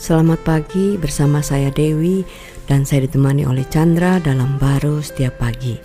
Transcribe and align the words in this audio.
Selamat 0.00 0.40
pagi 0.40 0.96
bersama 0.96 1.44
saya 1.44 1.68
Dewi 1.68 2.24
dan 2.64 2.88
saya 2.88 3.04
ditemani 3.04 3.44
oleh 3.44 3.68
Chandra 3.68 4.16
dalam 4.16 4.56
baru 4.56 5.04
setiap 5.04 5.44
pagi. 5.44 5.76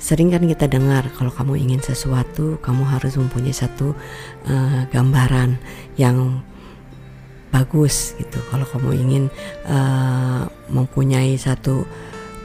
Sering 0.00 0.32
kan 0.32 0.48
kita 0.48 0.64
dengar 0.64 1.12
kalau 1.12 1.28
kamu 1.28 1.60
ingin 1.60 1.84
sesuatu, 1.84 2.56
kamu 2.64 2.88
harus 2.88 3.20
mempunyai 3.20 3.52
satu 3.52 3.92
uh, 4.48 4.88
gambaran 4.88 5.60
yang 6.00 6.40
bagus 7.52 8.16
gitu. 8.16 8.40
Kalau 8.48 8.64
kamu 8.64 8.90
ingin 9.04 9.24
uh, 9.68 10.48
mempunyai 10.72 11.36
satu 11.36 11.84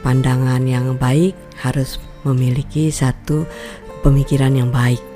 pandangan 0.04 0.68
yang 0.68 1.00
baik, 1.00 1.32
harus 1.64 1.96
memiliki 2.28 2.92
satu 2.92 3.48
pemikiran 4.04 4.52
yang 4.52 4.68
baik. 4.68 5.07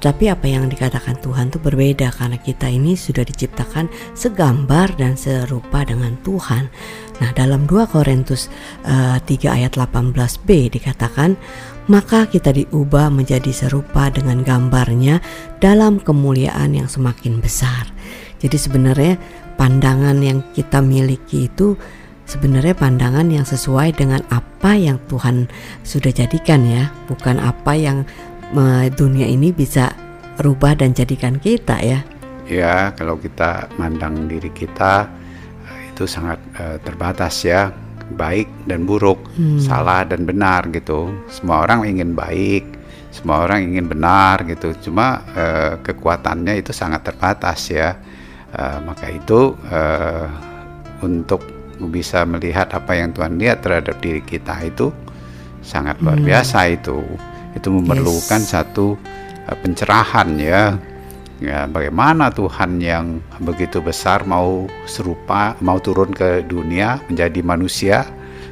Tapi 0.00 0.32
apa 0.32 0.48
yang 0.48 0.64
dikatakan 0.72 1.20
Tuhan 1.20 1.52
itu 1.52 1.60
berbeda 1.60 2.08
karena 2.16 2.40
kita 2.40 2.72
ini 2.72 2.96
sudah 2.96 3.20
diciptakan 3.20 3.92
segambar 4.16 4.96
dan 4.96 5.12
serupa 5.12 5.84
dengan 5.84 6.16
Tuhan. 6.24 6.72
Nah, 7.20 7.30
dalam 7.36 7.68
2 7.68 7.84
Korintus 7.92 8.48
uh, 8.88 9.20
3 9.20 9.28
ayat 9.60 9.76
18b 9.76 10.72
dikatakan, 10.72 11.36
"Maka 11.92 12.24
kita 12.32 12.48
diubah 12.48 13.12
menjadi 13.12 13.52
serupa 13.52 14.08
dengan 14.08 14.40
gambarnya 14.40 15.20
dalam 15.60 16.00
kemuliaan 16.00 16.80
yang 16.80 16.88
semakin 16.88 17.44
besar." 17.44 17.92
Jadi 18.40 18.56
sebenarnya 18.56 19.20
pandangan 19.60 20.16
yang 20.24 20.40
kita 20.56 20.80
miliki 20.80 21.52
itu 21.52 21.76
sebenarnya 22.24 22.72
pandangan 22.72 23.28
yang 23.28 23.44
sesuai 23.44 24.00
dengan 24.00 24.24
apa 24.32 24.80
yang 24.80 24.96
Tuhan 25.12 25.44
sudah 25.84 26.08
jadikan 26.08 26.64
ya, 26.64 26.88
bukan 27.04 27.36
apa 27.36 27.76
yang 27.76 28.08
dunia 28.94 29.26
ini 29.30 29.54
bisa 29.54 29.94
rubah 30.40 30.74
dan 30.74 30.96
jadikan 30.96 31.36
kita 31.38 31.78
ya. 31.84 32.00
Ya, 32.50 32.90
kalau 32.98 33.14
kita 33.14 33.70
mandang 33.78 34.26
diri 34.26 34.50
kita 34.50 35.06
eh, 35.70 35.94
itu 35.94 36.02
sangat 36.10 36.42
uh, 36.58 36.82
terbatas 36.82 37.46
ya, 37.46 37.70
baik 38.18 38.50
dan 38.66 38.82
buruk, 38.88 39.22
hmm. 39.38 39.62
salah 39.62 40.02
dan 40.02 40.26
benar 40.26 40.66
gitu. 40.74 41.14
Semua 41.30 41.62
orang 41.62 41.86
ingin 41.86 42.18
baik, 42.18 42.66
semua 43.14 43.46
orang 43.46 43.70
ingin 43.70 43.86
benar 43.86 44.42
gitu. 44.50 44.74
Cuma 44.82 45.22
uh, 45.30 45.78
kekuatannya 45.78 46.58
itu 46.58 46.74
sangat 46.74 47.06
terbatas 47.06 47.70
ya. 47.70 47.94
Uh, 48.50 48.82
maka 48.82 49.06
itu 49.14 49.54
uh, 49.70 50.26
untuk 51.06 51.46
bisa 51.86 52.26
melihat 52.26 52.66
apa 52.74 52.98
yang 52.98 53.14
Tuhan 53.14 53.38
lihat 53.38 53.62
terhadap 53.62 54.02
diri 54.02 54.26
kita 54.26 54.58
itu 54.66 54.90
sangat 55.62 56.02
luar 56.02 56.18
hmm. 56.18 56.26
biasa 56.26 56.58
itu 56.66 56.98
itu 57.56 57.68
memerlukan 57.70 58.42
yes. 58.42 58.50
satu 58.54 58.94
uh, 59.46 59.56
pencerahan 59.58 60.28
ya 60.38 60.78
ya 61.40 61.64
bagaimana 61.64 62.28
Tuhan 62.28 62.78
yang 62.84 63.24
begitu 63.40 63.80
besar 63.80 64.28
mau 64.28 64.68
serupa 64.84 65.56
mau 65.64 65.80
turun 65.80 66.12
ke 66.12 66.44
dunia 66.44 67.00
menjadi 67.08 67.40
manusia 67.40 67.98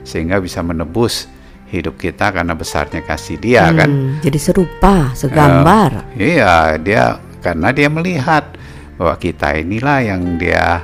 sehingga 0.09 0.41
bisa 0.41 0.65
menebus 0.65 1.29
hidup 1.69 2.01
kita 2.01 2.33
karena 2.33 2.57
besarnya 2.57 3.05
kasih 3.05 3.37
dia 3.37 3.69
hmm, 3.69 3.77
kan 3.77 3.91
jadi 4.25 4.39
serupa 4.41 5.13
segambar 5.13 6.01
uh, 6.01 6.17
iya 6.17 6.81
dia 6.81 7.21
karena 7.45 7.69
dia 7.77 7.93
melihat 7.93 8.57
bahwa 8.97 9.15
kita 9.21 9.53
inilah 9.61 10.01
yang 10.01 10.41
dia 10.41 10.81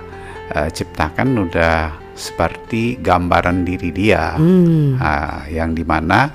uh, 0.52 0.68
ciptakan 0.68 1.48
udah 1.48 2.04
seperti 2.14 3.00
gambaran 3.00 3.64
diri 3.64 3.90
dia 3.90 4.36
hmm. 4.36 5.00
uh, 5.00 5.48
yang 5.48 5.72
di 5.72 5.82
mana 5.82 6.30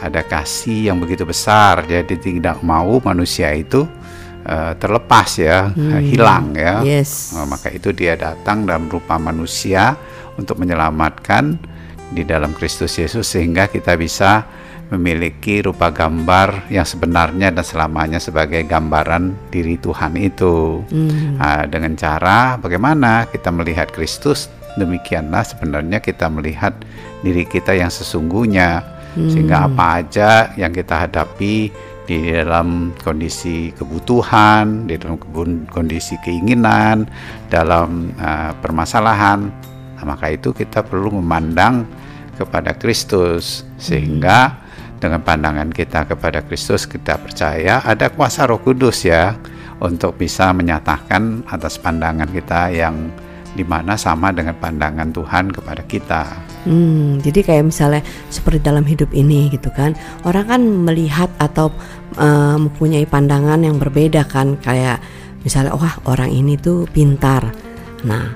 ada 0.00 0.26
kasih 0.26 0.90
yang 0.90 0.98
begitu 0.98 1.22
besar 1.22 1.86
jadi 1.86 2.14
tidak 2.18 2.62
mau 2.66 2.98
manusia 3.02 3.54
itu 3.54 3.86
uh, 4.46 4.72
terlepas 4.76 5.28
ya 5.40 5.70
hmm. 5.70 6.00
hilang 6.02 6.46
ya 6.54 6.82
yes. 6.82 7.34
uh, 7.34 7.46
maka 7.46 7.70
itu 7.72 7.90
dia 7.90 8.14
datang 8.14 8.66
dalam 8.68 8.86
rupa 8.90 9.16
manusia 9.16 9.96
untuk 10.34 10.58
menyelamatkan 10.58 11.56
di 12.10 12.22
dalam 12.22 12.54
Kristus 12.54 12.94
Yesus 12.98 13.26
sehingga 13.26 13.66
kita 13.66 13.94
bisa 13.98 14.46
memiliki 14.92 15.64
rupa 15.64 15.88
gambar 15.88 16.68
yang 16.68 16.84
sebenarnya 16.84 17.48
dan 17.50 17.64
selamanya 17.64 18.20
sebagai 18.20 18.62
gambaran 18.68 19.48
diri 19.48 19.80
Tuhan 19.80 20.12
itu 20.20 20.84
hmm. 20.84 21.40
uh, 21.40 21.64
dengan 21.66 21.96
cara 21.96 22.60
bagaimana 22.60 23.26
kita 23.32 23.48
melihat 23.48 23.88
Kristus 23.90 24.52
demikianlah 24.76 25.46
sebenarnya 25.46 26.02
kita 26.02 26.28
melihat 26.28 26.76
diri 27.24 27.48
kita 27.48 27.72
yang 27.72 27.88
sesungguhnya 27.88 28.93
hmm. 29.14 29.30
sehingga 29.30 29.66
apa 29.70 30.02
aja 30.02 30.30
yang 30.58 30.70
kita 30.70 31.08
hadapi 31.08 31.70
di 32.04 32.18
dalam 32.36 32.92
kondisi 33.00 33.72
kebutuhan, 33.72 34.84
di 34.84 35.00
dalam 35.00 35.16
kondisi 35.72 36.20
keinginan, 36.20 37.08
dalam 37.48 38.12
uh, 38.20 38.52
permasalahan, 38.60 39.48
nah, 39.96 40.04
maka 40.04 40.28
itu 40.28 40.52
kita 40.52 40.84
perlu 40.84 41.16
memandang 41.24 41.88
kepada 42.36 42.76
Kristus 42.76 43.64
sehingga 43.80 44.60
dengan 45.00 45.24
pandangan 45.24 45.72
kita 45.72 46.04
kepada 46.08 46.44
Kristus 46.44 46.84
kita 46.84 47.16
percaya 47.20 47.80
ada 47.84 48.12
kuasa 48.12 48.44
Roh 48.48 48.60
Kudus 48.60 49.04
ya 49.04 49.36
untuk 49.80 50.20
bisa 50.20 50.52
menyatakan 50.52 51.44
atas 51.48 51.80
pandangan 51.80 52.28
kita 52.28 52.72
yang 52.72 53.12
di 53.54 53.62
mana 53.62 53.94
sama 53.94 54.34
dengan 54.34 54.58
pandangan 54.58 55.14
Tuhan 55.14 55.54
kepada 55.54 55.82
kita. 55.86 56.43
Hmm, 56.64 57.20
jadi 57.20 57.44
kayak 57.44 57.64
misalnya 57.68 58.00
seperti 58.32 58.64
dalam 58.64 58.88
hidup 58.88 59.12
ini 59.12 59.52
gitu 59.52 59.68
kan, 59.68 59.92
orang 60.24 60.48
kan 60.48 60.62
melihat 60.64 61.28
atau 61.36 61.68
uh, 62.16 62.56
mempunyai 62.56 63.04
pandangan 63.04 63.60
yang 63.60 63.76
berbeda 63.76 64.24
kan, 64.24 64.56
kayak 64.64 64.96
misalnya 65.44 65.76
wah 65.76 66.00
orang 66.08 66.32
ini 66.32 66.56
tuh 66.56 66.88
pintar. 66.88 67.52
Nah, 68.08 68.32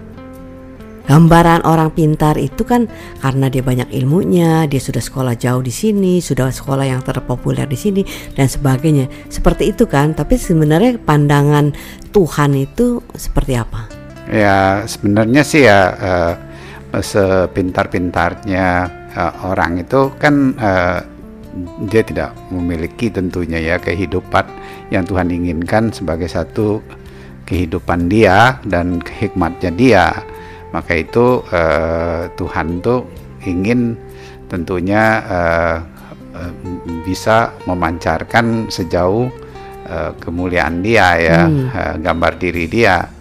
gambaran 1.09 1.65
orang 1.65 1.89
pintar 1.97 2.37
itu 2.37 2.69
kan 2.69 2.85
karena 3.25 3.49
dia 3.49 3.65
banyak 3.65 3.89
ilmunya, 3.97 4.69
dia 4.69 4.81
sudah 4.81 5.01
sekolah 5.01 5.33
jauh 5.33 5.65
di 5.65 5.73
sini, 5.73 6.21
sudah 6.21 6.53
sekolah 6.53 6.85
yang 6.85 7.01
terpopuler 7.01 7.65
di 7.65 7.81
sini 7.81 8.05
dan 8.37 8.45
sebagainya. 8.45 9.09
Seperti 9.33 9.73
itu 9.73 9.89
kan, 9.89 10.13
tapi 10.13 10.37
sebenarnya 10.37 11.01
pandangan 11.01 11.73
Tuhan 12.13 12.53
itu 12.61 13.01
seperti 13.17 13.57
apa? 13.57 13.89
Ya 14.29 14.85
sebenarnya 14.85 15.41
sih 15.41 15.65
ya 15.65 15.81
uh, 15.97 16.33
sepintar-pintarnya 16.93 18.67
uh, 19.13 19.33
orang 19.53 19.85
itu 19.85 20.13
kan 20.17 20.57
uh, 20.57 21.01
dia 21.89 22.03
tidak 22.05 22.31
memiliki 22.53 23.11
tentunya 23.11 23.59
ya 23.59 23.77
kehidupan 23.81 24.47
yang 24.89 25.05
Tuhan 25.05 25.29
inginkan 25.33 25.91
sebagai 25.91 26.31
satu 26.31 26.81
kehidupan 27.49 28.09
dia 28.09 28.61
dan 28.65 29.01
hikmatnya 29.01 29.71
dia. 29.73 30.07
Maka 30.69 31.01
itu 31.01 31.41
uh, 31.49 32.29
Tuhan 32.37 32.85
tuh 32.85 33.09
ingin 33.49 33.97
tentunya 34.53 35.25
uh, 35.25 35.77
uh, 36.37 36.53
bisa 37.09 37.57
memancarkan 37.65 38.69
sejauh 38.69 39.33
uh, 39.89 40.13
kemuliaan 40.21 40.85
dia 40.85 41.17
ya, 41.17 41.41
hmm. 41.49 41.67
uh, 41.73 41.95
gambar 42.05 42.33
diri 42.37 42.69
dia 42.69 43.18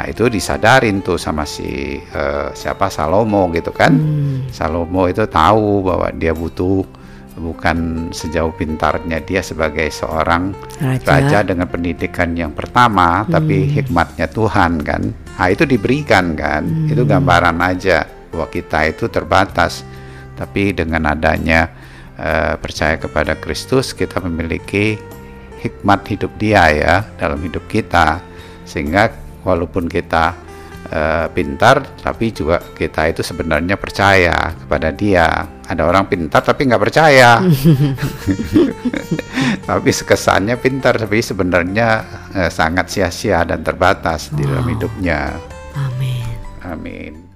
Nah 0.00 0.08
itu 0.08 0.32
disadarin 0.32 1.04
tuh 1.04 1.20
sama 1.20 1.44
si 1.44 2.00
uh, 2.16 2.48
siapa 2.56 2.88
Salomo 2.88 3.52
gitu 3.52 3.68
kan. 3.68 3.92
Hmm. 3.92 4.48
Salomo 4.48 5.04
itu 5.12 5.28
tahu 5.28 5.84
bahwa 5.84 6.08
dia 6.16 6.32
butuh 6.32 6.88
bukan 7.36 8.08
sejauh 8.08 8.48
pintarnya 8.56 9.20
dia 9.20 9.44
sebagai 9.44 9.92
seorang 9.92 10.56
raja, 10.80 11.04
raja 11.04 11.38
dengan 11.44 11.68
pendidikan 11.68 12.32
yang 12.32 12.56
pertama, 12.56 13.28
hmm. 13.28 13.28
tapi 13.28 13.56
hikmatnya 13.76 14.24
Tuhan 14.32 14.80
kan. 14.80 15.12
Nah 15.12 15.46
itu 15.52 15.68
diberikan 15.68 16.32
kan. 16.32 16.64
Hmm. 16.64 16.88
Itu 16.88 17.04
gambaran 17.04 17.60
aja 17.60 18.08
bahwa 18.32 18.48
kita 18.48 18.88
itu 18.88 19.04
terbatas. 19.12 19.84
Tapi 20.32 20.72
dengan 20.72 21.12
adanya 21.12 21.68
uh, 22.16 22.56
percaya 22.56 22.96
kepada 22.96 23.36
Kristus 23.36 23.92
kita 23.92 24.24
memiliki 24.24 24.96
hikmat 25.60 26.08
hidup 26.08 26.32
dia 26.40 26.72
ya 26.72 26.94
dalam 27.20 27.36
hidup 27.44 27.68
kita 27.68 28.24
sehingga 28.64 29.19
walaupun 29.42 29.88
kita 29.88 30.36
uh, 30.90 31.26
pintar 31.30 32.00
tapi 32.00 32.34
juga 32.34 32.60
kita 32.60 33.10
itu 33.12 33.22
sebenarnya 33.24 33.76
percaya 33.76 34.54
kepada 34.56 34.90
dia. 34.92 35.28
Ada 35.70 35.86
orang 35.86 36.10
pintar 36.10 36.42
tapi 36.42 36.66
nggak 36.66 36.82
percaya. 36.82 37.38
Tapi 39.60 39.90
kesannya 39.94 40.58
pintar 40.58 40.98
tapi 40.98 41.22
sebenarnya 41.22 41.88
uh, 42.34 42.50
sangat 42.50 42.90
sia-sia 42.90 43.46
dan 43.46 43.62
terbatas 43.62 44.26
wow. 44.30 44.34
di 44.34 44.42
dalam 44.42 44.66
hidupnya. 44.66 45.20
Amin. 45.78 46.26
Amin 46.66 47.29